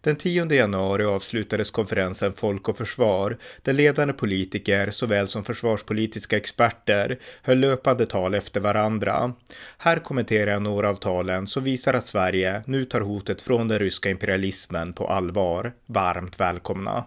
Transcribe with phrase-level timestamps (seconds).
[0.00, 7.18] Den 10 januari avslutades konferensen Folk och Försvar där ledande politiker såväl som försvarspolitiska experter
[7.42, 9.32] höll löpande tal efter varandra.
[9.78, 13.78] Här kommenterar jag några av talen som visar att Sverige nu tar hotet från den
[13.78, 15.72] ryska imperialismen på allvar.
[15.86, 17.04] Varmt välkomna!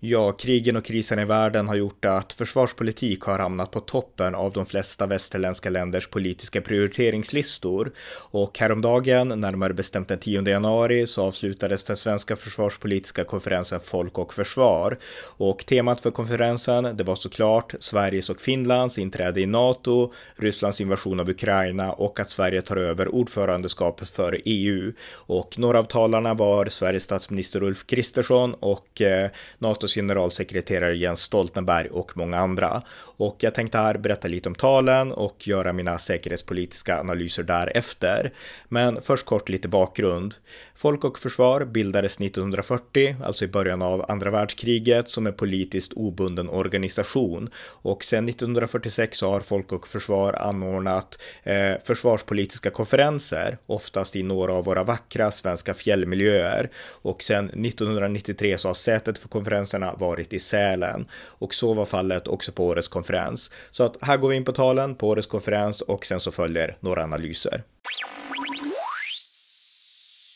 [0.00, 4.52] Ja, krigen och krisen i världen har gjort att försvarspolitik har hamnat på toppen av
[4.52, 7.92] de flesta västerländska länders politiska prioriteringslistor.
[8.30, 14.34] Och häromdagen, närmare bestämt den 10 januari, så avslutades den svenska försvarspolitiska konferensen Folk och
[14.34, 14.98] Försvar.
[15.22, 21.20] Och temat för konferensen, det var såklart Sveriges och Finlands inträde i NATO, Rysslands invasion
[21.20, 24.92] av Ukraina och att Sverige tar över ordförandeskapet för EU.
[25.12, 31.20] Och några av talarna var Sveriges statsminister Ulf Kristersson och eh, NATO NATOs generalsekreterare Jens
[31.20, 32.82] Stoltenberg och många andra.
[33.18, 38.32] Och jag tänkte här berätta lite om talen och göra mina säkerhetspolitiska analyser därefter.
[38.68, 40.34] Men först kort lite bakgrund.
[40.74, 46.48] Folk och Försvar bildades 1940, alltså i början av andra världskriget, som en politiskt obunden
[46.48, 47.50] organisation.
[47.82, 54.64] Och sedan 1946 har Folk och Försvar anordnat eh, försvarspolitiska konferenser, oftast i några av
[54.64, 56.70] våra vackra svenska fjällmiljöer.
[57.02, 61.06] Och sedan 1993 så har sätet för konferensen konferenserna varit i Sälen.
[61.40, 63.50] Och så var fallet också på årets konferens.
[63.70, 66.76] Så att här går vi in på talen på årets konferens och sen så följer
[66.80, 67.62] några analyser.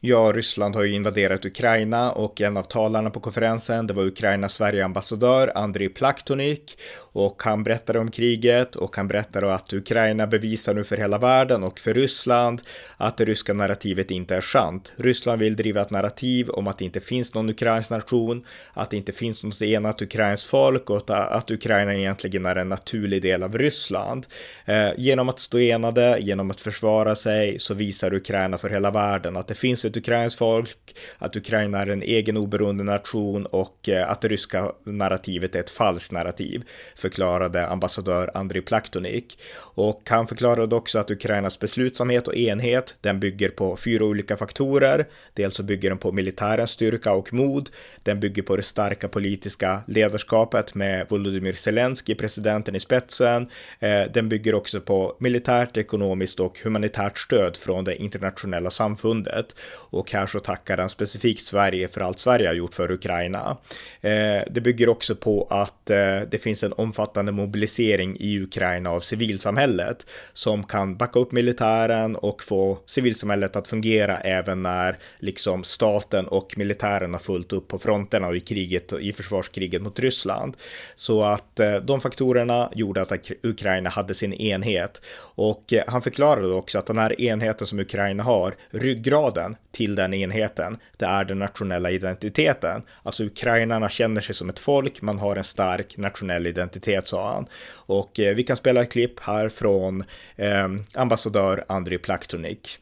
[0.04, 4.52] Ja, Ryssland har ju invaderat Ukraina och en av talarna på konferensen, det var Ukrainas
[4.52, 10.84] Sverigeambassadör Andriy Plaktonik och han berättade om kriget och han berättade att Ukraina bevisar nu
[10.84, 12.62] för hela världen och för Ryssland
[12.96, 14.92] att det ryska narrativet inte är sant.
[14.96, 18.96] Ryssland vill driva ett narrativ om att det inte finns någon ukrainsk nation, att det
[18.96, 23.58] inte finns något enat ukrainskt folk och att Ukraina egentligen är en naturlig del av
[23.58, 24.26] Ryssland.
[24.64, 29.36] Eh, genom att stå enade, genom att försvara sig så visar Ukraina för hela världen
[29.36, 34.10] att det finns ett ukrainskt folk, att Ukraina är en egen oberoende nation och eh,
[34.10, 36.64] att det ryska narrativet är ett falskt narrativ
[36.96, 39.38] förklarade ambassadör Andriy Plaktonik.
[39.74, 45.06] Och han förklarade också att Ukrainas beslutsamhet och enhet, den bygger på fyra olika faktorer.
[45.34, 47.70] Dels så bygger den på militärens styrka och mod.
[48.02, 53.48] Den bygger på det starka politiska ledarskapet med Volodymyr Zelensky, presidenten i spetsen.
[53.78, 59.56] Eh, den bygger också på militärt, ekonomiskt och humanitärt stöd från det internationella samfundet.
[59.92, 63.56] Och här så tackar den specifikt Sverige för allt Sverige har gjort för Ukraina.
[64.00, 69.00] Eh, det bygger också på att eh, det finns en omfattande mobilisering i Ukraina av
[69.00, 76.26] civilsamhället som kan backa upp militären och få civilsamhället att fungera även när liksom staten
[76.26, 80.56] och militären har fullt upp på fronterna och i kriget i försvarskriget mot Ryssland.
[80.96, 85.02] Så att eh, de faktorerna gjorde att Ukraina hade sin enhet
[85.34, 90.14] och eh, han förklarade också att den här enheten som Ukraina har, ryggraden till den
[90.14, 92.82] enheten, det är den nationella identiteten.
[93.02, 97.46] Alltså ukrainarna känner sig som ett folk, man har en stark nationell identitet sa han.
[97.72, 100.04] Och eh, vi kan spela ett klipp här från
[100.36, 102.78] eh, ambassadör Andriy Plaktonik.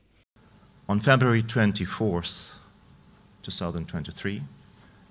[0.87, 2.55] On February 24th,
[3.43, 4.43] 2023,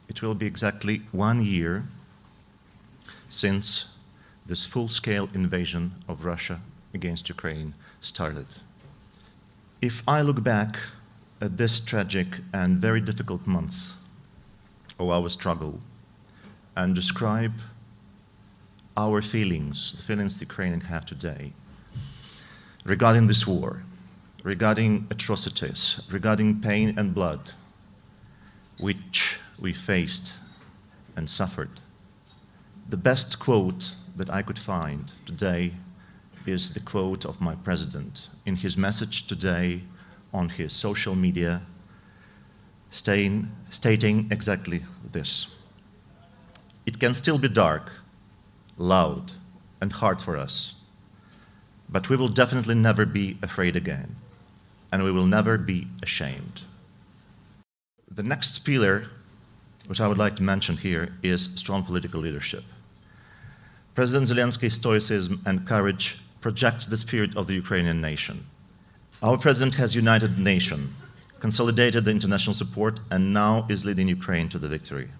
[0.07, 1.83] it will be exactly one year
[3.29, 3.87] since
[4.45, 6.59] this full-scale invasion of Russia
[6.93, 8.47] against Ukraine started.
[9.81, 10.77] If I look back
[11.41, 13.95] at this tragic and very difficult months
[14.99, 15.79] of our struggle
[16.75, 17.53] and describe
[18.97, 21.53] our feelings, the feelings the Ukrainians have today,
[22.83, 23.83] regarding this war,
[24.43, 27.53] regarding atrocities, regarding pain and blood,
[28.77, 30.35] which we faced
[31.15, 31.81] and suffered.
[32.89, 35.73] The best quote that I could find today
[36.45, 39.83] is the quote of my president in his message today
[40.33, 41.61] on his social media,
[42.89, 44.81] stating exactly
[45.11, 45.55] this.
[46.85, 47.91] It can still be dark
[48.79, 49.33] loud,
[49.81, 50.75] and hard for us.
[51.89, 54.15] But we will definitely never be afraid again,
[54.91, 56.61] and we will never be ashamed.
[58.09, 59.05] The next pillar,
[59.87, 62.63] which I would like to mention here, is strong political leadership.
[63.93, 68.45] President Zelensky's stoicism and courage projects the spirit of the Ukrainian nation.
[69.21, 70.95] Our president has united the nation,
[71.39, 75.05] consolidated the international support, and now is leading Ukraine to the victory.
[75.05, 75.11] In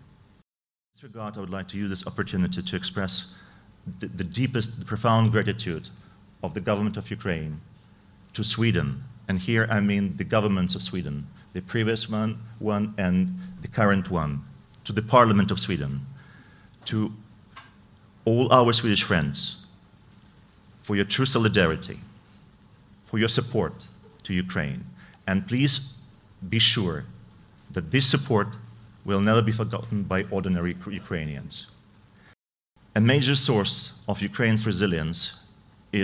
[0.94, 3.34] this regard, I would like to use this opportunity to express
[4.00, 5.90] the, the deepest, the profound gratitude
[6.44, 7.60] of the government of Ukraine
[8.34, 13.32] to Sweden and here I mean the governments of Sweden, the previous one, one and
[13.62, 14.42] the current one,
[14.86, 16.02] to the Parliament of Sweden,
[16.86, 17.14] to
[18.26, 19.58] all our Swedish friends,
[20.82, 22.00] for your true solidarity,
[23.06, 23.74] for your support
[24.30, 24.86] to Ukraine.
[25.28, 25.74] And please
[26.54, 27.04] be sure
[27.72, 28.48] that this support
[29.04, 31.54] will never be forgotten by ordinary Ukrainians.
[32.96, 33.76] A major source
[34.08, 35.20] of Ukraine's resilience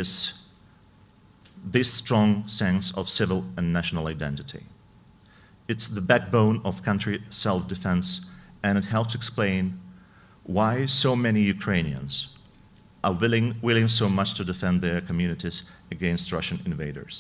[0.02, 0.10] is
[1.76, 4.64] this strong sense of civil and national identity.
[5.68, 8.06] It's the backbone of country self defense,
[8.64, 9.64] and it helps explain
[10.58, 10.74] why
[11.04, 12.14] so many Ukrainians
[13.04, 15.58] are willing, willing so much to defend their communities
[15.92, 17.18] against Russian invaders.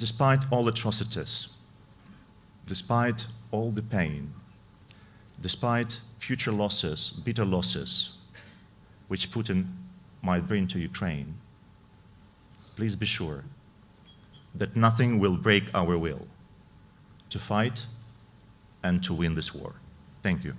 [0.00, 1.48] Despite all atrocities,
[2.64, 4.32] despite all the pain,
[5.42, 8.16] despite future losses, bitter losses,
[9.08, 9.66] which Putin
[10.22, 11.34] might bring to Ukraine,
[12.76, 13.44] please be sure
[14.54, 16.26] that nothing will break our will
[17.28, 17.84] to fight
[18.82, 19.74] and to win this war.
[20.22, 20.54] Thank you.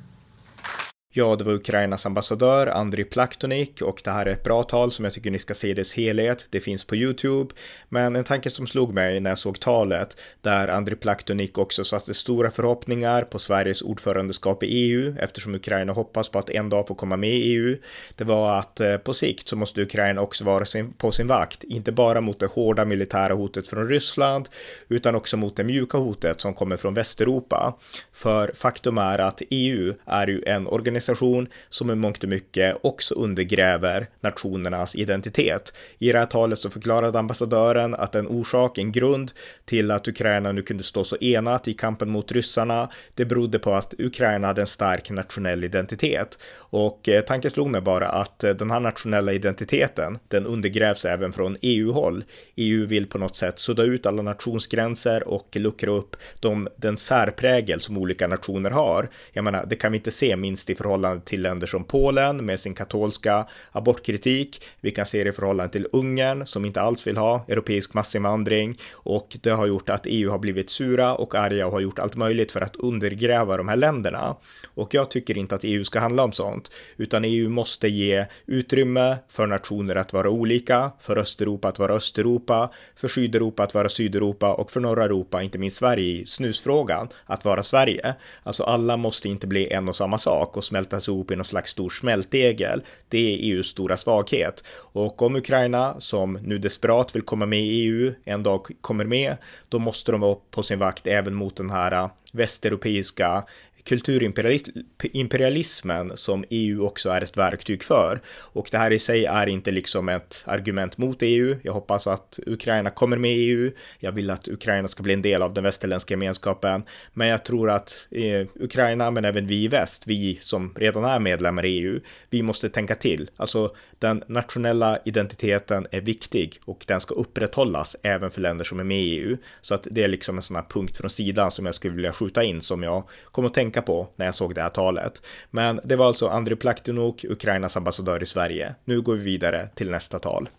[1.14, 5.06] Ja, det var Ukrainas ambassadör Andriy Plaktonik och det här är ett bra tal som
[5.06, 6.48] jag tycker ni ska se i dess helhet.
[6.50, 7.54] Det finns på YouTube,
[7.90, 12.14] men en tanke som slog mig när jag såg talet där Andriy Plaktonik också satte
[12.14, 16.96] stora förhoppningar på Sveriges ordförandeskap i EU eftersom Ukraina hoppas på att en dag få
[16.96, 17.78] komma med i EU.
[18.16, 20.66] Det var att eh, på sikt så måste Ukraina också vara
[20.98, 24.50] på sin vakt, inte bara mot det hårda militära hotet från Ryssland
[24.88, 27.78] utan också mot det mjuka hotet som kommer från Västeuropa.
[28.14, 32.78] För faktum är att EU är ju en organisation organisation som i mångt och mycket
[32.82, 35.74] också undergräver nationernas identitet.
[35.98, 39.32] I det här talet så förklarade ambassadören att en orsak, en grund
[39.66, 43.74] till att Ukraina nu kunde stå så enat i kampen mot ryssarna, det berodde på
[43.74, 46.40] att Ukraina hade en stark nationell identitet.
[46.56, 51.32] Och eh, tanken slog mig bara att eh, den här nationella identiteten, den undergrävs även
[51.32, 52.24] från EU-håll.
[52.56, 57.80] EU vill på något sätt sudda ut alla nationsgränser och luckra upp de, den särprägel
[57.80, 59.10] som olika nationer har.
[59.34, 62.46] Jag menar, det kan vi inte se minst i förhållande förhållande till länder som Polen
[62.46, 64.62] med sin katolska abortkritik.
[64.82, 68.78] Vi kan se det i förhållande till Ungern som inte alls vill ha europeisk massinvandring
[68.94, 72.16] och det har gjort att EU har blivit sura och arga och har gjort allt
[72.16, 74.36] möjligt för att undergräva de här länderna.
[74.76, 79.18] Och jag tycker inte att EU ska handla om sånt, utan EU måste ge utrymme
[79.30, 84.54] för nationer att vara olika, för Östeuropa att vara Östeuropa, för Sydeuropa att vara Sydeuropa
[84.54, 88.16] och för norra Europa, inte minst Sverige i snusfrågan, att vara Sverige.
[88.44, 91.72] Alltså alla måste inte bli en och samma sak och smältas ihop i någon slags
[91.72, 92.82] stor smältdegel.
[93.10, 94.64] Det är EUs stora svaghet.
[94.94, 99.38] Och om Ukraina, som nu desperat vill komma med i EU, en dag kommer med,
[99.70, 103.44] då måste de vara på sin vakt även mot den här äh, västeuropeiska
[103.84, 108.22] kulturimperialismen som EU också är ett verktyg för.
[108.28, 111.58] Och det här i sig är inte liksom ett argument mot EU.
[111.64, 113.72] Jag hoppas att Ukraina kommer med i EU.
[114.00, 116.84] Jag vill att Ukraina ska bli en del av den västerländska gemenskapen.
[117.14, 121.20] Men jag tror att eh, Ukraina, men även vi i väst, vi som redan är
[121.20, 122.00] medlemmar i EU,
[122.30, 123.30] vi måste tänka till.
[123.36, 128.84] Alltså den nationella identiteten är viktig och den ska upprätthållas även för länder som är
[128.84, 129.38] med i EU.
[129.62, 132.14] Så att det är liksom en sån här punkt från sidan som jag skulle vilja
[132.14, 135.22] skjuta in som jag kom att tänka på när jag såg det här talet.
[135.52, 138.76] Men det var alltså Andriy Plaktinuk, Ukrainas ambassadör i Sverige.
[138.86, 140.50] Nu går vi vidare till nästa tal.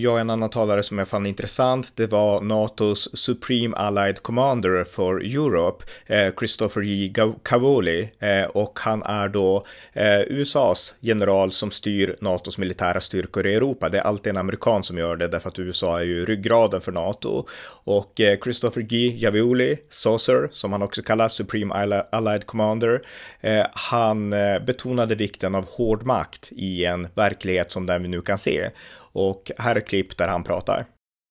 [0.00, 5.24] Ja, en annan talare som jag fann intressant, det var NATOs Supreme Allied Commander for
[5.24, 7.12] Europe, eh, Christopher J.
[7.42, 13.54] Cavoli, eh, och han är då eh, USAs general som styr NATOs militära styrkor i
[13.54, 13.88] Europa.
[13.88, 16.92] Det är alltid en amerikan som gör det, därför att USA är ju ryggraden för
[16.92, 17.46] NATO.
[17.84, 19.14] Och eh, Christopher G.
[19.16, 23.02] Javioli, Saucer, som han också kallas, Supreme Allied Commander,
[23.40, 28.20] eh, han eh, betonade vikten av hård makt i en verklighet som den vi nu
[28.20, 28.70] kan se.
[29.12, 30.86] Och här är klipp där han pratar.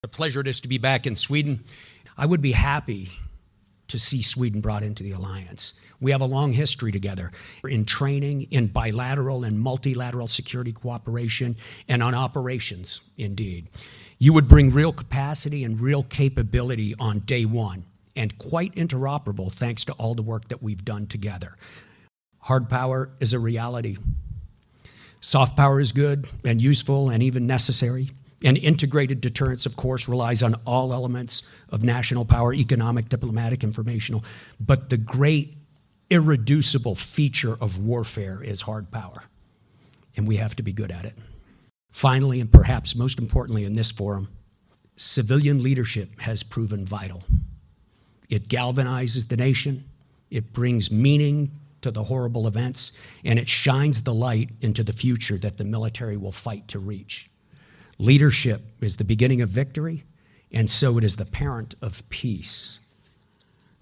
[0.05, 1.59] A pleasure it is to be back in Sweden.
[2.17, 3.09] I would be happy
[3.87, 5.79] to see Sweden brought into the alliance.
[5.99, 7.31] We have a long history together
[7.63, 11.55] in training, in bilateral and multilateral security cooperation,
[11.87, 13.69] and on operations, indeed.
[14.19, 19.85] You would bring real capacity and real capability on day one, and quite interoperable thanks
[19.85, 21.55] to all the work that we've done together.
[22.39, 23.97] Hard power is a reality.
[25.21, 28.09] Soft power is good and useful and even necessary.
[28.43, 34.23] And integrated deterrence, of course, relies on all elements of national power economic, diplomatic, informational.
[34.59, 35.55] But the great
[36.11, 39.23] irreducible feature of warfare is hard power.
[40.15, 41.15] And we have to be good at it.
[41.91, 44.27] Finally, and perhaps most importantly in this forum,
[44.97, 47.23] civilian leadership has proven vital.
[48.29, 49.83] It galvanizes the nation,
[50.29, 51.49] it brings meaning
[51.87, 56.17] to the horrible events, and it shines the light into the future that the military
[56.17, 57.29] will fight to reach.
[57.97, 60.03] Leadership is the beginning of victory,
[60.51, 62.79] and so it is the parent of peace.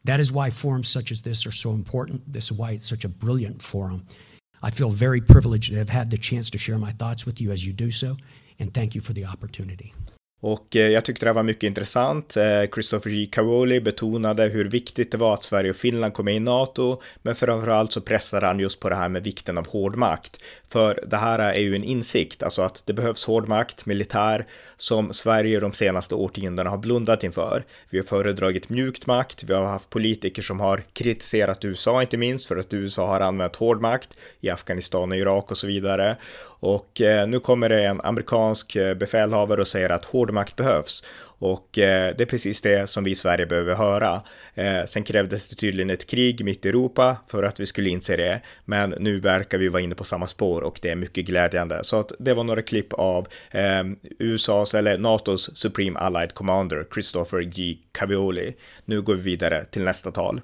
[0.06, 2.32] That is why forums such as this are so important.
[2.32, 4.06] This is why it's such a brilliant forum.
[4.62, 7.52] I feel very privileged to have had the chance to share my thoughts with you
[7.52, 8.16] as you do so,
[8.60, 9.94] and thank you for the opportunity.
[10.48, 12.38] Och eh, jag tyckte det var mycket intressant.
[12.38, 13.26] Eh, Christopher G.
[13.32, 17.36] Caroli betonade hur viktigt det var att Sverige och Finland kom med i NATO, men
[17.36, 20.40] framförallt så pressade han just på det här med vikten av hård makt.
[20.70, 24.46] För det här är ju en insikt, alltså att det behövs hård makt, militär,
[24.78, 27.64] som Sverige de senaste årtiondena har blundat inför.
[27.90, 32.46] Vi har föredragit mjukt makt, vi har haft politiker som har kritiserat USA inte minst
[32.46, 36.18] för att USA har använt hård makt i Afghanistan och Irak och så vidare.
[36.66, 41.04] Och eh, nu kommer det en amerikansk eh, befälhavare och säger att hård makt behövs.
[41.24, 44.22] Och eh, det är precis det som vi i Sverige behöver höra.
[44.86, 48.42] Sen krävdes det tydligen ett krig mitt i Europa för att vi skulle inse det.
[48.66, 51.84] Men nu verkar vi vara inne på samma spår och det är mycket glädjande.
[51.84, 57.42] Så att det var några klipp av ehm, USAs eller NATOs Supreme Allied Commander Christopher
[57.42, 57.78] G.
[57.92, 58.56] Cavioli.
[58.86, 60.42] Nu går vi vidare till nästa tal.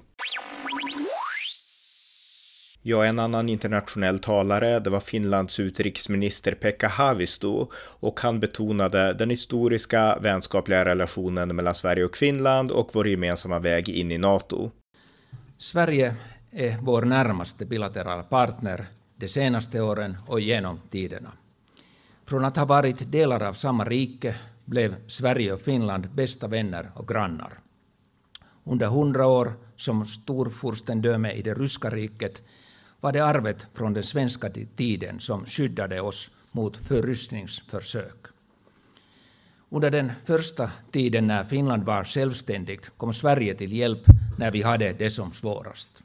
[2.84, 9.30] Ja, en annan internationell talare, det var Finlands utrikesminister Pekka Haavisto och han betonade den
[9.30, 14.70] historiska vänskapliga relationen mellan Sverige och Finland och vår gemensamma väg in i NATO.
[15.58, 16.14] Sverige
[16.50, 18.86] är vår närmaste bilaterala partner
[19.16, 21.32] de senaste åren och genom tiderna.
[22.26, 27.08] Från att ha varit delar av samma rike blev Sverige och Finland bästa vänner och
[27.08, 27.58] grannar.
[28.64, 32.42] Under hundra år som storfurstendöme i det ryska riket
[33.02, 38.26] var det arvet från den svenska tiden som skyddade oss mot förryskningsförsök.
[39.70, 44.02] Under den första tiden när Finland var självständigt kom Sverige till hjälp
[44.38, 46.02] när vi hade det som svårast.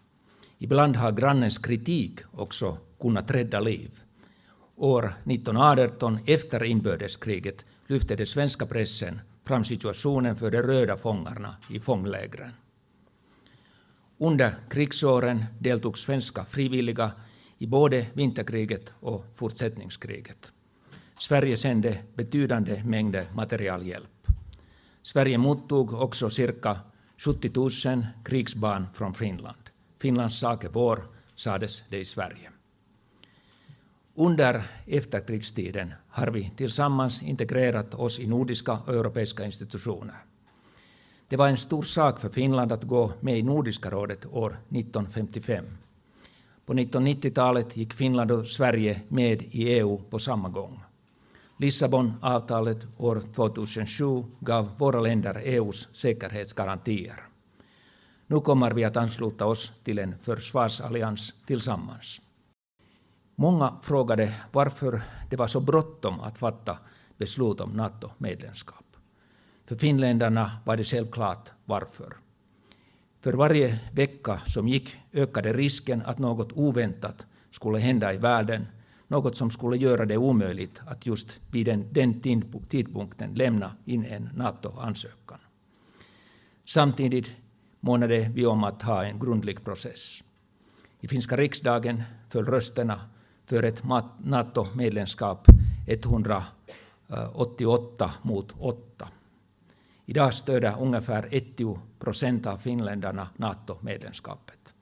[0.57, 3.89] Ibland har grannens kritik också kunnat rädda liv.
[4.75, 11.79] År 1918, efter inbördeskriget, lyfte den svenska pressen fram situationen för de röda fångarna i
[11.79, 12.51] fånglägren.
[14.19, 17.11] Under krigsåren deltog svenska frivilliga
[17.57, 20.53] i både vinterkriget och fortsättningskriget.
[21.19, 24.27] Sverige sände betydande mängder materialhjälp.
[25.03, 26.79] Sverige mottog också cirka
[27.17, 27.51] 70
[27.89, 29.69] 000 krigsbarn från Finland.
[30.01, 31.03] Finlands sak är vår,
[31.35, 32.51] sades det i Sverige.
[34.15, 40.26] Under efterkrigstiden har vi tillsammans integrerat oss i nordiska och europeiska institutioner.
[41.29, 45.65] Det var en stor sak för Finland att gå med i Nordiska rådet år 1955.
[46.65, 50.79] På 1990-talet gick Finland och Sverige med i EU på samma gång.
[51.57, 57.23] Lissabonavtalet år 2007 gav våra länder EUs säkerhetsgarantier.
[58.27, 62.21] Nu kommer vi att ansluta oss till en försvarsallians tillsammans.
[63.35, 66.77] Många frågade varför det var så bråttom att fatta
[67.17, 68.86] beslut om NATO-medlemskap.
[69.67, 72.13] För finländarna var det självklart varför.
[73.21, 78.67] För varje vecka som gick ökade risken att något oväntat skulle hända i världen,
[79.07, 82.21] något som skulle göra det omöjligt att just vid den, den
[82.69, 85.39] tidpunkten lämna in en NATO-ansökan.
[86.65, 87.35] Samtidigt
[87.79, 90.23] månade vi om att ha en grundlig process.
[90.99, 93.01] I finska riksdagen föll rösterna
[93.45, 93.83] för ett
[94.23, 95.47] NATO-medlemskap
[95.87, 99.09] 188 mot 8.
[100.09, 104.73] Idag stöder ungefär 80 procent av finländarna NATO-medlemskapet.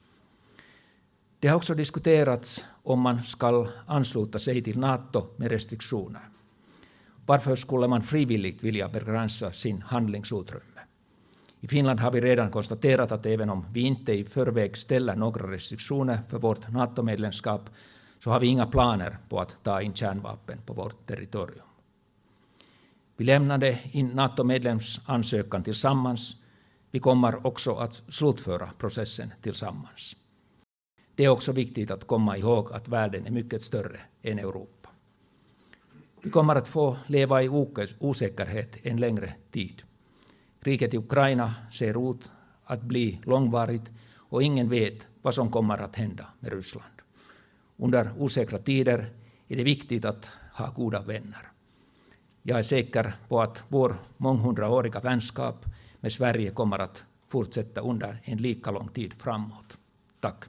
[1.40, 6.22] Det har också diskuterats om man ska ansluta sig till NATO med restriktioner.
[7.26, 10.82] Varför skulle man frivilligt vilja begränsa sin handlingsutrymme?
[11.60, 15.52] I Finland har vi redan konstaterat att även om vi inte i förväg ställer några
[15.52, 17.70] restriktioner för vårt NATO-medlemskap
[18.20, 21.65] så har vi inga planer på att ta in kärnvapen på vårt territorium.
[23.18, 26.36] Vi lämnade in NATO-medlemsansökan tillsammans.
[26.92, 30.18] Vi kommer också att slutföra processen tillsammans.
[31.16, 34.90] Det är också viktigt att komma ihåg att världen är mycket större än Europa.
[36.22, 37.50] Vi kommer att få leva i
[38.00, 39.84] osäkerhet en längre tid.
[40.62, 42.32] Kriget i Ukraina ser ut
[42.64, 46.94] att bli långvarigt och ingen vet vad som kommer att hända med Ryssland.
[47.78, 49.10] Under osäkra tider
[49.48, 51.55] är det viktigt att ha goda vänner.
[52.48, 55.66] Jag är säker på att vår månghundraåriga vänskap
[56.00, 59.78] med Sverige kommer att fortsätta under en lika lång tid framåt.
[60.20, 60.46] Tack.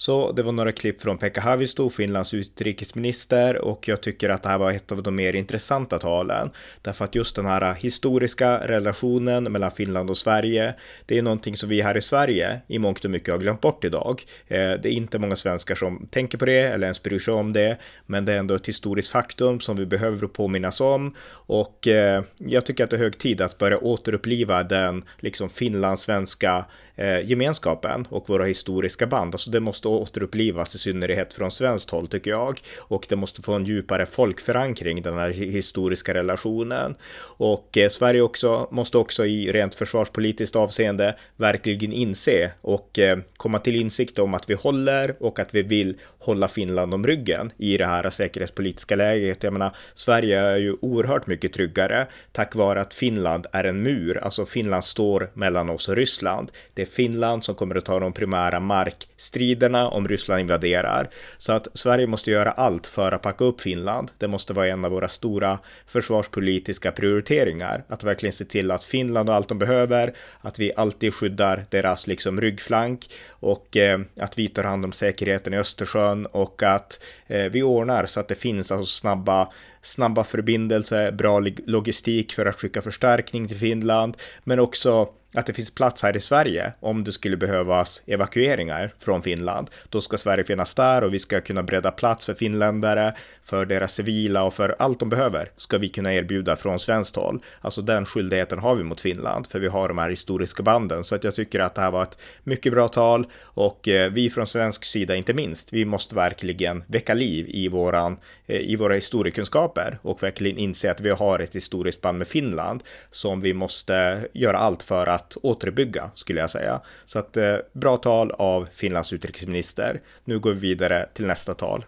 [0.00, 4.48] Så det var några klipp från Pekka Haavisto, Finlands utrikesminister och jag tycker att det
[4.48, 6.50] här var ett av de mer intressanta talen.
[6.82, 10.74] Därför att just den här historiska relationen mellan Finland och Sverige,
[11.06, 13.84] det är någonting som vi här i Sverige i mångt och mycket har glömt bort
[13.84, 14.22] idag.
[14.48, 17.52] Eh, det är inte många svenskar som tänker på det eller ens bryr sig om
[17.52, 22.22] det, men det är ändå ett historiskt faktum som vi behöver påminnas om och eh,
[22.38, 26.66] jag tycker att det är hög tid att börja återuppliva den liksom finlandssvenska
[27.00, 29.34] eh, gemenskapen och våra historiska band.
[29.34, 33.52] Alltså det måste återupplivas i synnerhet från svenskt håll tycker jag och det måste få
[33.52, 39.74] en djupare folkförankring den här historiska relationen och eh, Sverige också måste också i rent
[39.74, 45.54] försvarspolitiskt avseende verkligen inse och eh, komma till insikt om att vi håller och att
[45.54, 49.42] vi vill hålla Finland om ryggen i det här säkerhetspolitiska läget.
[49.42, 54.18] Jag menar, Sverige är ju oerhört mycket tryggare tack vare att Finland är en mur,
[54.18, 56.52] alltså Finland står mellan oss och Ryssland.
[56.74, 61.08] Det är Finland som kommer att ta de primära markstriderna om Ryssland invaderar.
[61.38, 64.10] Så att Sverige måste göra allt för att packa upp Finland.
[64.18, 67.84] Det måste vara en av våra stora försvarspolitiska prioriteringar.
[67.88, 72.06] Att verkligen se till att Finland har allt de behöver, att vi alltid skyddar deras
[72.06, 77.44] liksom ryggflank och eh, att vi tar hand om säkerheten i Östersjön och att eh,
[77.44, 82.82] vi ordnar så att det finns alltså snabba snabba förbindelser, bra logistik för att skicka
[82.82, 87.36] förstärkning till Finland, men också att det finns plats här i Sverige om det skulle
[87.36, 89.70] behövas evakueringar från Finland.
[89.88, 93.94] Då ska Sverige finnas där och vi ska kunna bredda plats för finländare, för deras
[93.94, 97.42] civila och för allt de behöver ska vi kunna erbjuda från svenskt håll.
[97.60, 101.14] Alltså den skyldigheten har vi mot Finland för vi har de här historiska banden så
[101.14, 104.46] att jag tycker att det här var ett mycket bra tal och eh, vi från
[104.46, 105.72] svensk sida inte minst.
[105.72, 111.00] Vi måste verkligen väcka liv i våran eh, i våra historiekunskaper och verkligen inse att
[111.00, 115.36] vi har ett historiskt band med Finland som vi måste göra allt för att att
[115.42, 116.80] återbygga skulle jag säga.
[117.04, 120.00] Så att eh, bra tal av Finlands utrikesminister.
[120.24, 121.84] Nu går vi vidare till nästa tal.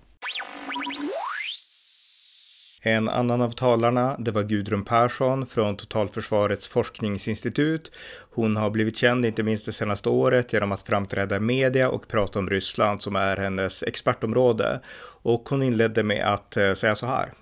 [2.85, 7.93] En annan av talarna, det var Gudrun Persson från Totalförsvarets forskningsinstitut.
[8.35, 12.09] Hon har blivit känd, inte minst det senaste året, genom att framträda i media och
[12.09, 14.81] prata om Ryssland som är hennes expertområde.
[15.23, 17.33] Och hon inledde med att eh, säga så här.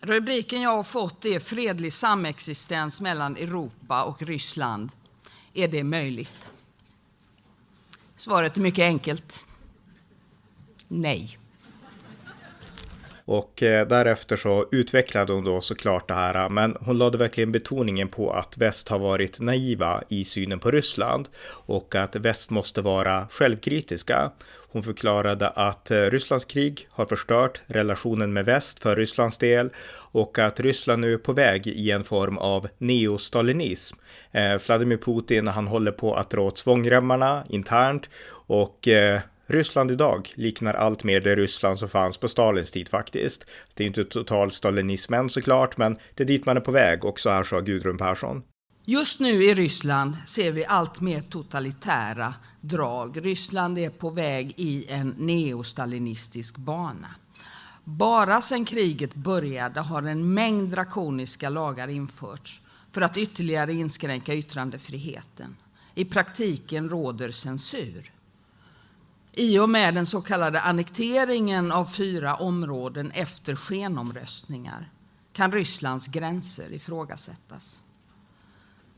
[0.00, 4.90] Rubriken jag har fått är Fredlig samexistens mellan Europa och Ryssland.
[5.54, 6.30] Är det möjligt?
[8.16, 9.46] Svaret är mycket enkelt.
[10.88, 11.38] Nej.
[13.32, 18.08] Och eh, därefter så utvecklade hon då såklart det här, men hon lade verkligen betoningen
[18.08, 21.28] på att väst har varit naiva i synen på Ryssland
[21.66, 24.30] och att väst måste vara självkritiska.
[24.68, 29.70] Hon förklarade att eh, Rysslands krig har förstört relationen med väst för Rysslands del
[30.12, 33.96] och att Ryssland nu är på väg i en form av neostalinism.
[34.32, 38.10] Eh, Vladimir Putin, han håller på att dra åt svångremmarna internt
[38.46, 39.20] och eh,
[39.52, 43.44] Ryssland idag liknar allt mer det Ryssland som fanns på Stalins tid faktiskt.
[43.74, 47.04] Det är inte total stalinism än såklart, men det är dit man är på väg
[47.04, 48.42] och så här sa Gudrun Persson.
[48.84, 53.24] Just nu i Ryssland ser vi allt mer totalitära drag.
[53.26, 57.14] Ryssland är på väg i en neostalinistisk bana.
[57.84, 62.60] Bara sedan kriget började har en mängd drakoniska lagar införts
[62.90, 65.56] för att ytterligare inskränka yttrandefriheten.
[65.94, 68.12] I praktiken råder censur.
[69.34, 74.90] I och med den så kallade annekteringen av fyra områden efter skenomröstningar
[75.32, 77.82] kan Rysslands gränser ifrågasättas.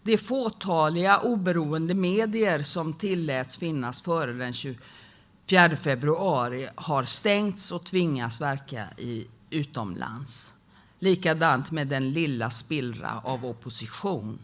[0.02, 8.40] De fåtaliga oberoende medier som tilläts finnas före den 24 februari har stängts och tvingas
[8.40, 10.54] verka i utomlands.
[10.98, 14.38] Likadant med den lilla spillra av opposition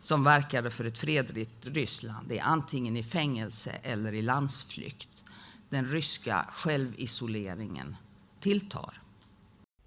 [0.00, 2.28] som verkade för ett fredligt Ryssland.
[2.28, 5.08] Det är antingen i fängelse eller i landsflykt.
[5.70, 7.96] Den ryska självisoleringen
[8.40, 9.02] tilltar.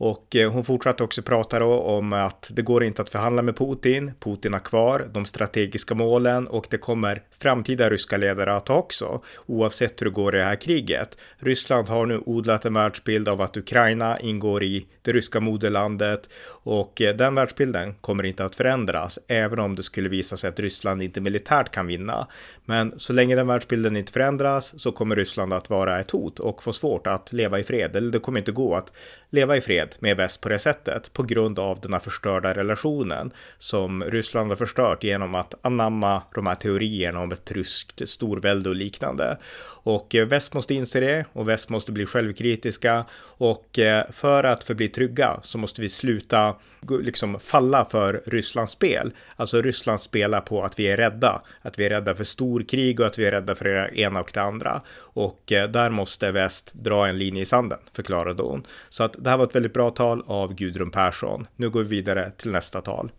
[0.03, 3.57] Och eh, hon fortsatte också prata då om att det går inte att förhandla med
[3.57, 4.11] Putin.
[4.19, 9.21] Putin har kvar de strategiska målen och det kommer framtida ryska ledare att ha också,
[9.45, 11.17] oavsett hur det går i det här kriget.
[11.37, 16.29] Ryssland har nu odlat en världsbild av att Ukraina ingår i det ryska moderlandet
[16.63, 20.59] och eh, den världsbilden kommer inte att förändras, även om det skulle visa sig att
[20.59, 22.27] Ryssland inte militärt kan vinna.
[22.65, 26.63] Men så länge den världsbilden inte förändras så kommer Ryssland att vara ett hot och
[26.63, 28.93] få svårt att leva i fred, eller det kommer inte gå att
[29.29, 32.53] leva i fred samarbete med väst på det sättet på grund av den här förstörda
[32.53, 38.69] relationen som Ryssland har förstört genom att anamma de här teorierna om ett ryskt storvälde
[38.69, 39.37] och liknande.
[39.85, 43.05] Och eh, väst måste inse det och väst måste bli självkritiska
[43.39, 46.55] och eh, för att förbli trygga så måste vi sluta
[46.89, 49.13] liksom falla för Rysslands spel.
[49.35, 53.05] Alltså Ryssland spelar på att vi är rädda, att vi är rädda för storkrig och
[53.05, 54.81] att vi är rädda för det ena och det andra.
[54.97, 58.63] Och eh, där måste väst dra en linje i sanden, förklarade hon.
[58.89, 61.47] Så att det här var ett väldigt bra tal av Gudrun Persson.
[61.55, 63.11] Nu går vi vidare till nästa tal.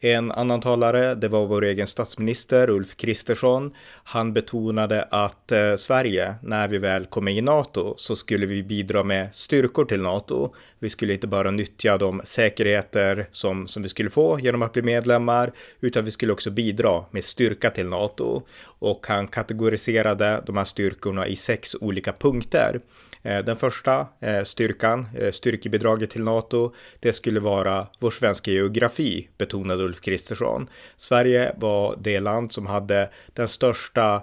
[0.00, 3.74] En annan talare, det var vår egen statsminister Ulf Kristersson.
[4.04, 9.04] Han betonade att eh, Sverige, när vi väl kommer i NATO, så skulle vi bidra
[9.04, 10.54] med styrkor till NATO.
[10.78, 14.82] Vi skulle inte bara nyttja de säkerheter som, som vi skulle få genom att bli
[14.82, 18.42] medlemmar, utan vi skulle också bidra med styrka till NATO.
[18.78, 22.80] Och han kategoriserade de här styrkorna i sex olika punkter.
[23.22, 29.28] Eh, den första eh, styrkan, eh, styrkebidraget till NATO, det skulle vara vår svenska geografi,
[29.38, 30.68] betonade Ulf Kristersson.
[30.96, 34.22] Sverige var det land som hade den största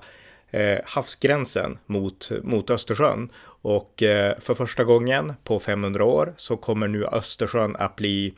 [0.85, 3.29] havsgränsen mot, mot Östersjön
[3.61, 3.93] och
[4.39, 8.33] för första gången på 500 år så kommer nu Östersjön att bli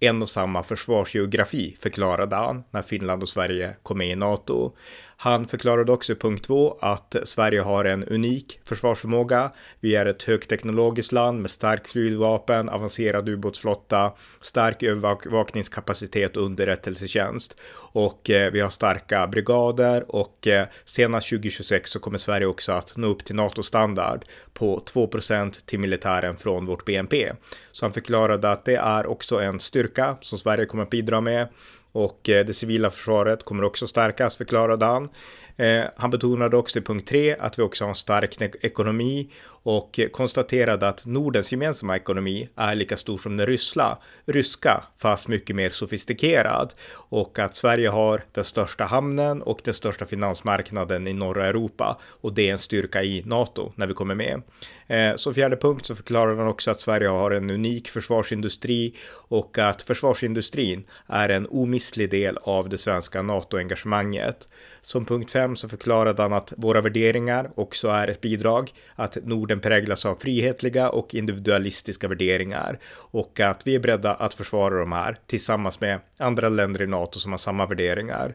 [0.00, 4.72] en och samma försvarsgeografi, förklarade han när Finland och Sverige kom med i NATO.
[5.16, 9.50] Han förklarade också i punkt två att Sverige har en unik försvarsförmåga.
[9.80, 17.56] Vi är ett högteknologiskt land med stark flygvapen, avancerad ubåtsflotta, stark övervakningskapacitet och underrättelsetjänst.
[17.76, 22.96] Och eh, vi har starka brigader och eh, senast 2026 så kommer Sverige också att
[22.96, 27.32] nå upp till NATO-standard på 2% till militären från vårt BNP.
[27.72, 31.48] Så han förklarade att det är också en styrka som Sverige kommer att bidra med
[31.94, 35.08] och eh, det civila försvaret kommer också stärkas, förklarade han.
[35.56, 39.30] Eh, han betonade också i punkt 3 att vi också har en stark ekonomi
[39.64, 45.56] och konstaterade att Nordens gemensamma ekonomi är lika stor som den ryssla, ryska, fast mycket
[45.56, 51.46] mer sofistikerad och att Sverige har den största hamnen och den största finansmarknaden i norra
[51.46, 54.42] Europa och det är en styrka i NATO när vi kommer med.
[54.86, 58.94] Eh, så som fjärde punkt så förklarar han också att Sverige har en unik försvarsindustri
[59.10, 64.48] och att försvarsindustrin är en omistlig del av det svenska NATO-engagemanget.
[64.80, 69.60] Som punkt 5 så förklarade han att våra värderingar också är ett bidrag, att Norden
[69.60, 75.18] präglas av frihetliga och individualistiska värderingar och att vi är beredda att försvara de här
[75.26, 78.34] tillsammans med andra länder i NATO som har samma värderingar.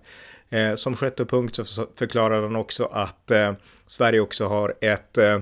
[0.49, 3.53] Eh, som sjätte punkt så förklarade han också att eh,
[3.85, 5.39] Sverige också har ett eh,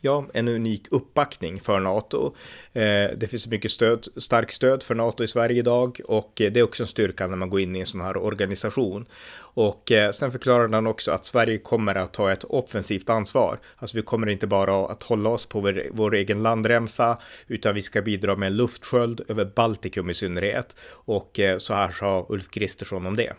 [0.00, 2.34] ja, en unik uppbackning för NATO.
[2.72, 2.82] Eh,
[3.16, 6.64] det finns mycket stöd, starkt stöd för NATO i Sverige idag och eh, det är
[6.64, 9.06] också en styrka när man går in i en sån här organisation.
[9.38, 13.58] Och eh, sen förklarade han också att Sverige kommer att ta ett offensivt ansvar.
[13.76, 17.82] Alltså vi kommer inte bara att hålla oss på vår, vår egen landremsa utan vi
[17.82, 20.76] ska bidra med en luftsköld över Baltikum i synnerhet.
[20.90, 23.32] Och eh, så här sa Ulf Kristersson om det.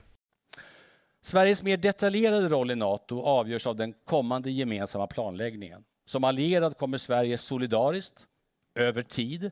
[1.22, 5.84] Sveriges mer detaljerade roll i NATO avgörs av den kommande gemensamma planläggningen.
[6.08, 8.28] Som allierad kommer Sverige solidariskt,
[8.76, 9.52] över tid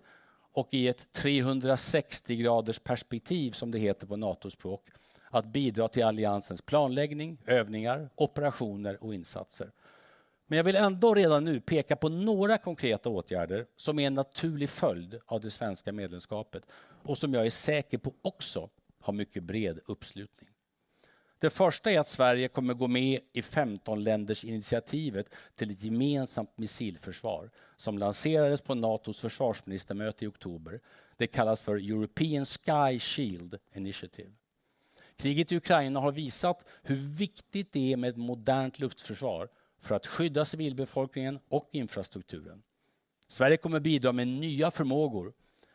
[0.54, 4.90] och i ett 360 graders perspektiv, som det heter på NATO-språk,
[5.30, 9.72] att bidra till alliansens planläggning, övningar, operationer och insatser.
[10.48, 14.70] Men jag vill ändå redan nu peka på några konkreta åtgärder som är en naturlig
[14.70, 16.64] följd av det svenska medlemskapet
[17.04, 20.50] och som jag är säker på också har mycket bred uppslutning.
[21.40, 26.58] Det första är att Sverige kommer gå med i 15 länders initiativet till ett gemensamt
[26.58, 30.80] missilförsvar som lanserades på Natos försvarsministermöte i oktober.
[31.18, 34.32] Det kallas för European Sky Shield Initiative.
[35.18, 40.08] Kriget i Ukraina har visat hur viktigt det är med ett modernt luftförsvar för att
[40.08, 42.64] skydda civilbefolkningen och infrastrukturen.
[43.28, 45.34] Sverige kommer bidra med nya förmågor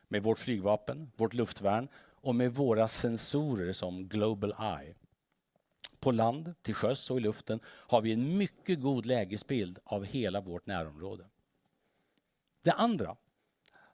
[0.08, 4.94] med vårt flygvapen, vårt luftvärn och med våra sensorer som Global Eye.
[6.00, 10.40] På land, till sjöss och i luften har vi en mycket god lägesbild av hela
[10.40, 11.24] vårt närområde.
[12.62, 13.16] Det andra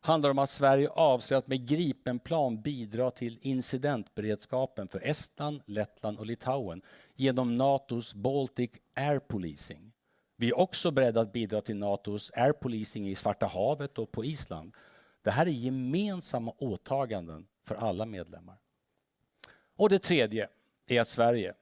[0.01, 6.27] handlar om att Sverige avser att med Gripenplan bidra till incidentberedskapen för Estland, Lettland och
[6.27, 6.83] Litauen
[7.15, 9.93] genom Natos Baltic Air Policing.
[10.37, 14.25] Vi är också beredda att bidra till Natos Air Policing i Svarta havet och på
[14.25, 14.75] Island.
[15.23, 18.57] Det här är gemensamma åtaganden för alla medlemmar.
[19.77, 20.49] Och det tredje
[20.87, 21.55] är att Sverige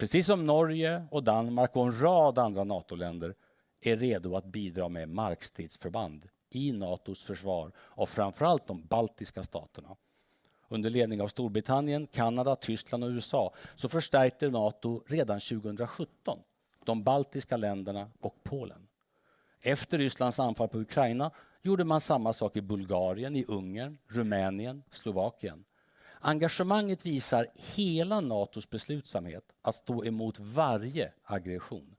[0.00, 3.34] precis som Norge och Danmark och en rad andra NATO-länder,
[3.80, 9.96] är redo att bidra med markstridsförband i Natos försvar av framförallt de baltiska staterna.
[10.68, 16.38] Under ledning av Storbritannien, Kanada, Tyskland och USA så förstärkte Nato redan 2017
[16.84, 18.88] de baltiska länderna och Polen.
[19.62, 21.30] Efter Rysslands anfall på Ukraina
[21.62, 25.64] gjorde man samma sak i Bulgarien, i Ungern, Rumänien, Slovakien.
[26.22, 31.96] Engagemanget visar hela Natos beslutsamhet att stå emot varje aggression.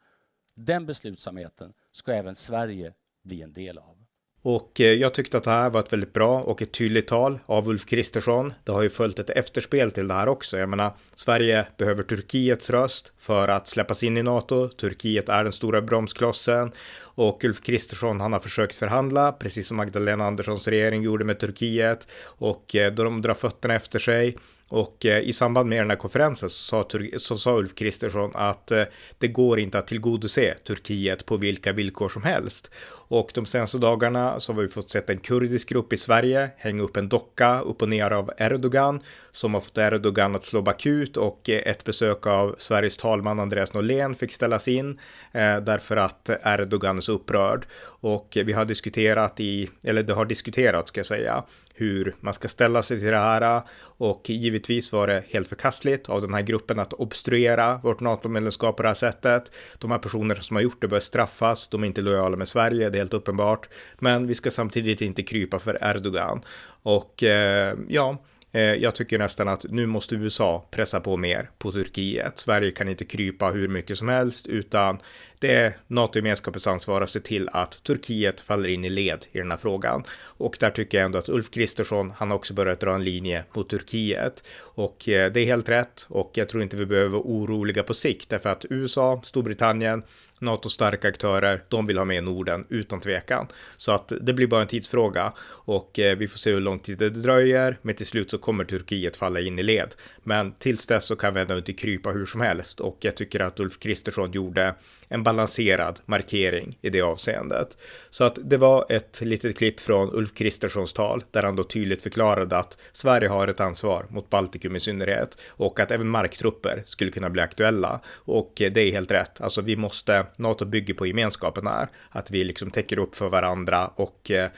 [0.53, 4.00] Den beslutsamheten ska även Sverige bli en del av.
[4.43, 7.39] Och eh, jag tyckte att det här var ett väldigt bra och ett tydligt tal
[7.45, 8.53] av Ulf Kristersson.
[8.63, 10.57] Det har ju följt ett efterspel till det här också.
[10.57, 14.67] Jag menar, Sverige behöver Turkiets röst för att släppas in i NATO.
[14.67, 20.25] Turkiet är den stora bromsklossen och Ulf Kristersson han har försökt förhandla, precis som Magdalena
[20.25, 25.19] Anderssons regering gjorde med Turkiet och eh, då de drar fötterna efter sig och eh,
[25.19, 28.71] i samband med den här konferensen så sa, så sa Ulf Kristersson att
[29.17, 32.71] det går inte att tillgodose Turkiet på vilka villkor som helst.
[33.11, 36.83] Och de senaste dagarna så har vi fått sett en kurdisk grupp i Sverige hänga
[36.83, 41.17] upp en docka upp och ner av Erdogan som har fått Erdogan att slå bakut
[41.17, 44.99] och eh, ett besök av Sveriges talman Andreas Norlén fick ställas in
[45.31, 47.65] eh, därför att Erdogan är så upprörd.
[47.83, 51.43] Och eh, vi har diskuterat i, eller det har diskuterats ska jag säga,
[51.81, 56.21] hur man ska ställa sig till det här och givetvis var det helt förkastligt av
[56.21, 59.51] den här gruppen att obstruera vårt NATO-medlemskap på det här sättet.
[59.77, 62.89] De här personerna som har gjort det bör straffas, de är inte lojala med Sverige,
[62.89, 63.69] det helt uppenbart.
[63.99, 66.41] Men vi ska samtidigt inte krypa för Erdogan.
[66.83, 68.17] Och eh, ja,
[68.51, 72.37] Eh, jag tycker nästan att nu måste USA pressa på mer på Turkiet.
[72.39, 74.99] Sverige kan inte krypa hur mycket som helst utan
[75.39, 79.51] det är NATO-gemenskapens ansvar att se till att Turkiet faller in i led i den
[79.51, 80.03] här frågan.
[80.21, 83.43] Och där tycker jag ändå att Ulf Kristersson, han har också börjat dra en linje
[83.53, 84.43] mot Turkiet.
[84.59, 87.93] Och eh, det är helt rätt och jag tror inte vi behöver vara oroliga på
[87.93, 90.03] sikt därför att USA, Storbritannien,
[90.41, 93.47] NATO-starka aktörer, de vill ha med Norden utan tvekan.
[93.77, 96.97] Så att det blir bara en tidsfråga och eh, vi får se hur lång tid
[96.97, 97.77] det dröjer.
[97.81, 99.95] Men till slut så kommer Turkiet falla in i led.
[100.23, 103.39] Men tills dess så kan vi ändå inte krypa hur som helst och jag tycker
[103.39, 104.75] att Ulf Kristersson gjorde
[105.11, 107.77] en balanserad markering i det avseendet.
[108.09, 112.03] Så att det var ett litet klipp från Ulf Kristerssons tal där han då tydligt
[112.03, 117.11] förklarade att Sverige har ett ansvar mot Baltikum i synnerhet och att även marktrupper skulle
[117.11, 117.99] kunna bli aktuella.
[118.07, 119.41] Och det är helt rätt.
[119.41, 123.87] Alltså vi måste, NATO bygger på gemenskapen här, att vi liksom täcker upp för varandra
[123.95, 124.49] och eh,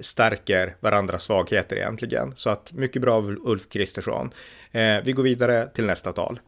[0.00, 2.32] stärker varandras svagheter egentligen.
[2.36, 4.30] Så att mycket bra av Ulf Kristersson.
[4.72, 6.40] Eh, vi går vidare till nästa tal.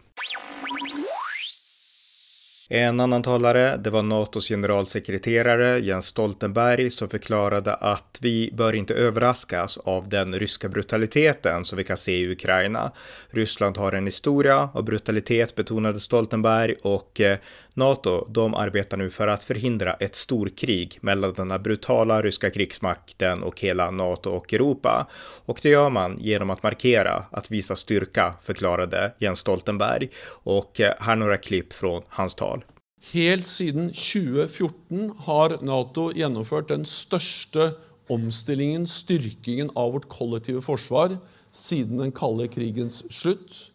[2.70, 8.94] En annan talare, det var NATOs generalsekreterare Jens Stoltenberg som förklarade att vi bör inte
[8.94, 12.92] överraskas av den ryska brutaliteten som vi kan se i Ukraina.
[13.30, 17.38] Ryssland har en historia av brutalitet betonade Stoltenberg och eh,
[17.78, 23.42] NATO, de arbetar nu för att förhindra ett storkrig mellan den här brutala ryska krigsmakten
[23.42, 25.08] och hela NATO och Europa.
[25.44, 30.08] Och det gör man genom att markera, att visa styrka, förklarade Jens Stoltenberg.
[30.28, 32.64] Och eh, här några klipp från hans tal.
[33.12, 37.70] Helt sedan 2014 har NATO genomfört den största
[38.08, 41.18] omställningen, styrkingen av vårt kollektiva försvar
[41.52, 43.72] sedan den kalla krigens slut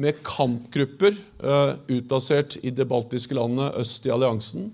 [0.00, 4.70] med kampgrupper uh, utplassert i de baltiske landet øst i alliansen,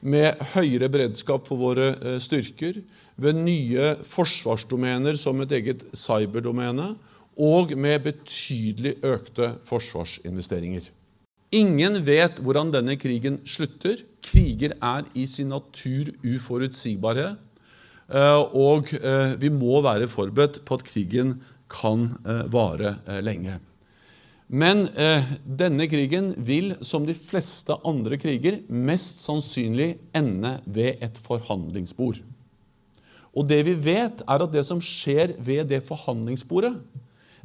[0.00, 2.80] med høyere beredskap for våre uh, styrker,
[3.18, 6.94] ved nye forsvarsdomener som et eget cyberdomene,
[7.38, 10.88] og med betydelig økte forsvarsinvesteringer.
[11.54, 14.00] Ingen vet hvordan denne krigen slutter.
[14.26, 17.28] Kriger er i sin natur uforutsigbare.
[18.10, 18.90] Eh, og
[19.38, 21.36] vi må være forberedt på at krigen
[21.70, 22.10] kan
[22.50, 23.54] vare lenge.
[24.48, 31.20] Men eh, denne krigen vil, som de fleste andre kriger, mest sannsynlig ende ved et
[31.20, 32.22] forhandlingsbord.
[33.36, 36.72] Og det vi vet, er at det som skjer ved det forhandlingsbordet,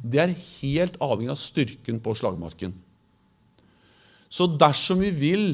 [0.00, 2.72] det er helt avhengig av styrken på slagmarken.
[4.32, 5.46] Så dersom vi vil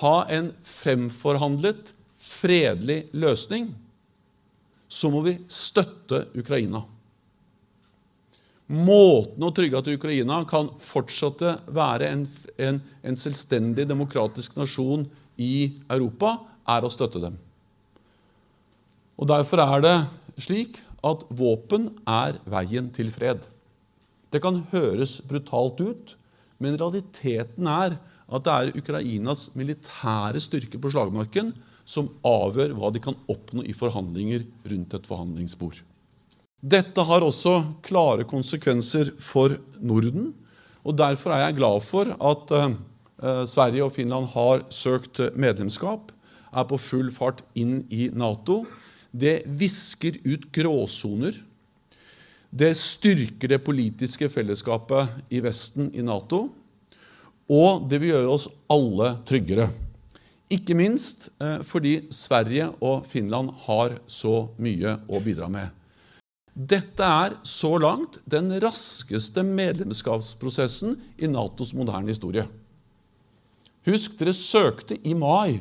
[0.00, 3.68] ha en fremforhandlet, fredelig løsning,
[4.90, 6.82] så må vi støtte Ukraina.
[8.70, 12.20] Måten å trygge at Ukraina kan fortsette være en,
[12.62, 15.08] en, en selvstendig demokratisk nasjon
[15.40, 16.36] i Europa,
[16.70, 17.34] er å støtte dem.
[19.18, 19.96] Og Derfor er det
[20.40, 23.42] slik at våpen er veien til fred.
[24.30, 26.14] Det kan høres brutalt ut,
[26.62, 27.98] men realiteten er
[28.30, 31.50] at det er Ukrainas militære styrke på slagmarken
[31.88, 35.80] som avgjør hva de kan oppnå i forhandlinger rundt et forhandlingsbord.
[36.60, 40.34] Dette har også klare konsekvenser for Norden.
[40.84, 42.74] og Derfor er jeg glad for at eh,
[43.24, 46.12] eh, Sverige og Finland har søkt medlemskap,
[46.52, 48.66] er på full fart inn i Nato.
[49.10, 51.38] Det visker ut gråsoner.
[52.50, 56.48] Det styrker det politiske fellesskapet i Vesten, i Nato.
[57.50, 59.70] Og det vil gjøre oss alle tryggere.
[60.50, 65.79] Ikke minst för fordi Sverige og Finland har så mye å bidra med.
[66.54, 72.46] Dette er så langt den raskeste medlemskapsprosessen i Natos moderne historie.
[73.86, 75.60] Husk, dere søkte i mai,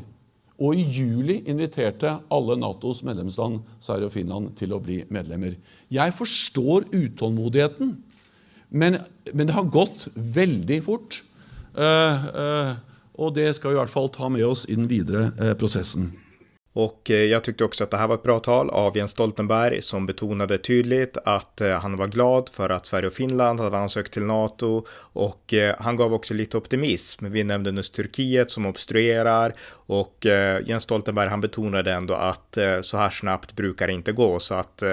[0.59, 5.55] og i juli inviterte alle Natos medlemsland Sverige og Finland til å bli medlemmer.
[5.87, 7.95] Jeg forstår utålmodigheten,
[8.69, 8.99] men,
[9.31, 11.21] men det har gått veldig fort.
[11.77, 12.75] Eh, eh, uh, uh,
[13.19, 15.53] och det ska vi i alla fall ta med oss i den vidare uh, eh,
[15.53, 16.11] processen.
[16.73, 19.81] Och eh, jag tyckte också att det här var ett bra tal av Jens Stoltenberg
[19.81, 24.13] som betonade tydligt att eh, han var glad för att Sverige och Finland hade ansökt
[24.13, 27.25] till NATO och eh, han gav också lite optimism.
[27.31, 30.25] Vi nämnde nyss Turkiet som obstruerar och
[30.65, 34.83] Jens Stoltenberg han betonade ändå att så här snabbt brukar det inte gå så att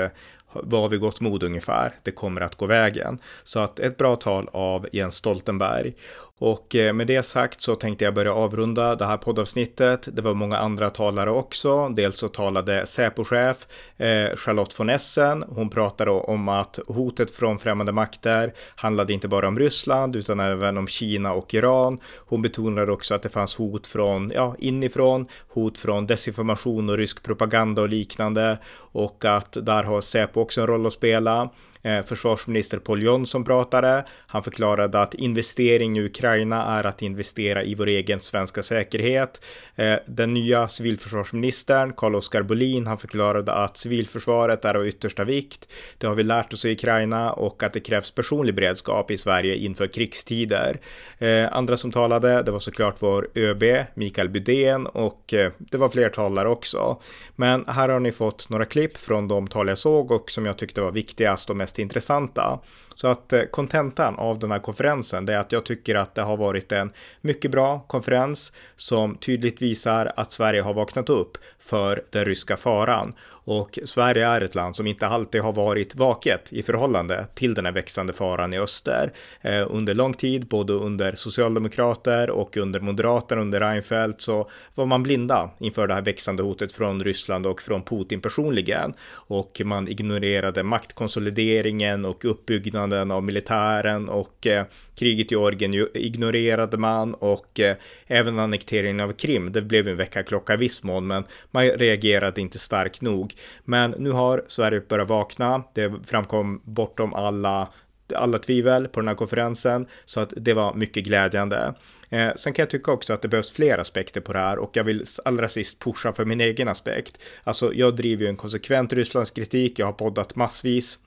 [0.53, 1.95] var vi gott mod ungefär.
[2.03, 3.19] Det kommer att gå vägen.
[3.45, 5.95] Så att ett bra tal av Jens Stoltenberg.
[6.39, 10.09] Och eh, med det sagt så tänkte jag börja avrunda det här poddavsnittet.
[10.13, 11.89] Det var många andra talare också.
[11.89, 15.45] Dels så talade Säpochef eh, Charlotte von Essen.
[15.49, 20.77] Hon pratade om att hotet från främmande makter handlade inte bara om Ryssland utan även
[20.77, 21.99] om Kina och Iran.
[22.27, 27.23] Hon betonade också att det fanns hot från, ja, inifrån, hot från desinformation och rysk
[27.23, 28.59] propaganda och liknande
[28.93, 31.51] och att där har Säpo också en roll att spela.
[31.87, 34.05] Eh, försvarsminister Paul Jonsson pratade.
[34.27, 39.41] Han förklarade att investering i Ukraina är att investera i vår egen svenska säkerhet.
[39.77, 45.69] Eh, den nya civilförsvarsministern Carl-Oskar Bolin, han förklarade att civilförsvaret är av yttersta vikt.
[45.99, 49.55] Det har vi lärt oss i Ukraina och att det krävs personlig beredskap i Sverige
[49.55, 50.81] inför krigstider.
[51.19, 56.09] Eh, andra som talade, det var såklart vår ÖB Mikael Bydén och det var fler
[56.09, 57.01] talare också.
[57.37, 60.59] Men här har ni fått några klipp från de tal jag såg och som jag
[60.59, 62.61] tyckte var viktigast och mest mest intressanta.
[62.95, 66.37] Så att eh, kontentan av den här konferensen är att jag tycker att det har
[66.37, 72.25] varit en mycket bra konferens som tydligt visar att Sverige har vaknat upp för den
[72.25, 73.15] ryska faran
[73.47, 77.67] och Sverige är ett land som inte alltid har varit vaket i förhållande till den
[77.67, 79.13] här växande faran i öster.
[79.41, 85.03] Eh, under lång tid, både under socialdemokrater och under moderater under Reinfeldt, så var man
[85.03, 88.95] blinda inför det här växande hotet från Ryssland och från Putin personligen.
[89.11, 97.15] Och man ignorerade maktkonsolideringen och uppbyggnaden av militären och eh, kriget i Georgien ignorerade man
[97.15, 99.53] och eh, även annekteringen av Krim.
[99.53, 103.36] Det blev en väckarklocka i viss mån, men man reagerade inte starkt nog.
[103.65, 105.65] Men nu har Sverige börjat vakna.
[105.75, 107.69] Det framkom bortom alla
[108.15, 111.75] alla tvivel på den här konferensen så att det var mycket glädjande.
[112.09, 114.71] Eh, sen kan jag tycka också att det behövs fler aspekter på det här och
[114.73, 117.21] jag vill allra sist pusha för min egen aspekt.
[117.45, 120.99] Alltså jag driver ju en konsekvent Rysslandskritik, jag har poddat massvis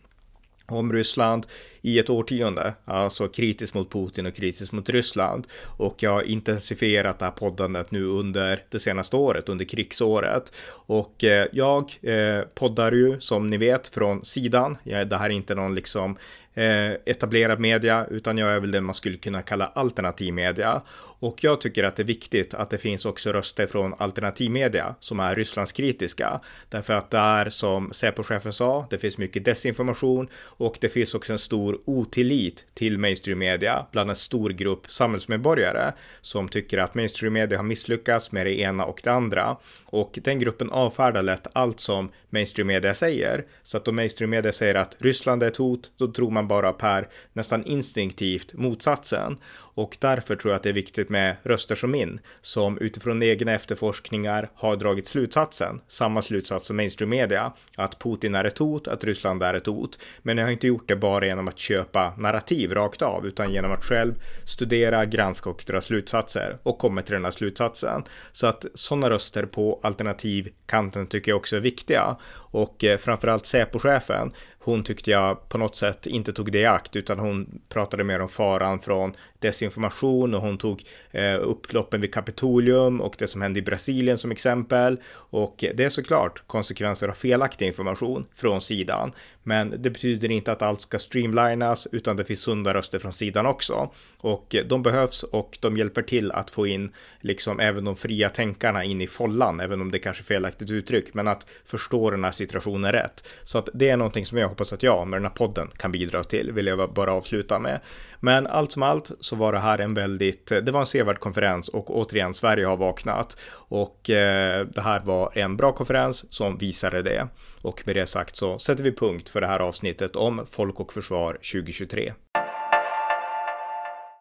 [0.65, 1.47] om Ryssland
[1.81, 5.47] i ett årtionde, alltså kritiskt mot Putin och kritiskt mot Ryssland.
[5.77, 10.53] Och jag har intensifierat det här poddandet nu under det senaste året, under krigsåret.
[10.69, 14.77] Och eh, jag eh, poddar ju som ni vet från sidan.
[14.83, 16.17] Det här är inte någon liksom
[16.59, 20.81] eh, etablerad media, utan jag är väl det man skulle kunna kalla alternativ media.
[21.21, 25.19] Och jag tycker att det är viktigt att det finns också röster från alternativmedia som
[25.19, 26.41] är Rysslandskritiska.
[26.69, 31.33] Därför att det är som Säpochefen sa, det finns mycket desinformation och det finns också
[31.33, 37.63] en stor otillit till mainstream-media bland en stor grupp samhällsmedborgare som tycker att mainstream-media har
[37.63, 39.57] misslyckats med det ena och det andra.
[39.85, 43.45] Och den gruppen avfärdar lätt allt som mainstream-media säger.
[43.63, 47.07] Så att om mainstream-media säger att Ryssland är ett hot, då tror man bara per
[47.33, 49.37] nästan instinktivt motsatsen.
[49.79, 53.51] Och därför tror jag att det är viktigt med röster som min, som utifrån egna
[53.51, 59.03] efterforskningar har dragit slutsatsen, samma slutsats som mainstream media, att Putin är ett hot, att
[59.03, 59.99] Ryssland är ett hot.
[60.21, 63.71] Men jag har inte gjort det bara genom att köpa narrativ rakt av, utan genom
[63.71, 64.13] att själv
[64.45, 68.03] studera, granska och dra slutsatser och komma till den här slutsatsen.
[68.31, 72.17] Så att sådana röster på alternativkanten tycker jag också är viktiga.
[72.51, 76.95] Och eh, framförallt Säpochefen hon tyckte jag på något sätt inte tog det i akt
[76.95, 83.01] utan hon pratade mer om faran från desinformation och hon tog eh, upploppen vid Kapitolium
[83.01, 84.99] och det som hände i Brasilien som exempel.
[85.11, 89.11] Och det är såklart konsekvenser av felaktig information från sidan.
[89.43, 93.45] Men det betyder inte att allt ska streamlinas utan det finns sunda röster från sidan
[93.45, 93.91] också.
[94.17, 98.83] Och de behövs och de hjälper till att få in liksom även de fria tänkarna
[98.83, 102.31] in i follan, även om det kanske är felaktigt uttryck, men att förstå den här
[102.31, 103.27] situationen rätt.
[103.43, 105.91] Så att det är någonting som jag hoppas att jag med den här podden kan
[105.91, 107.79] bidra till, vill jag bara avsluta med.
[108.19, 111.69] Men allt som allt så var det här en väldigt, det var en sevärd konferens
[111.69, 117.01] och återigen Sverige har vaknat och eh, det här var en bra konferens som visade
[117.01, 117.27] det.
[117.61, 120.93] Och med det sagt så sätter vi punkt för det här avsnittet om Folk och
[120.93, 122.13] Försvar 2023.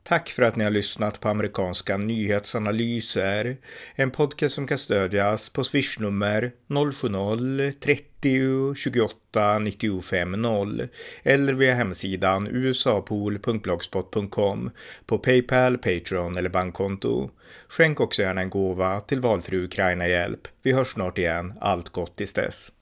[0.08, 3.56] Tack för att ni har lyssnat på amerikanska nyhetsanalyser.
[3.94, 10.88] En podcast som kan stödjas på swishnummer 070-30 28 95 0
[11.22, 14.70] eller via hemsidan usapool.blogspot.com
[15.06, 17.30] på Paypal, Patreon eller bankkonto.
[17.68, 20.48] Skänk också gärna en gåva till valfri Ukraina-hjälp.
[20.62, 21.52] Vi hörs snart igen.
[21.60, 22.72] Allt gott tills dess.